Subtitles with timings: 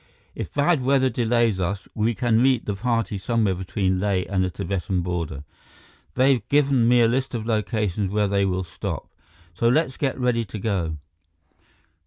[0.33, 4.49] If bad weather delays us, we can meet the party somewhere between Leh and the
[4.49, 5.43] Tibetan border.
[6.15, 9.07] They've given me a list of locations where they will stop.
[9.53, 10.97] So let's get ready to go."